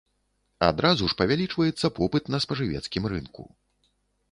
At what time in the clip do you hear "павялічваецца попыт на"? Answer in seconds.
1.19-2.41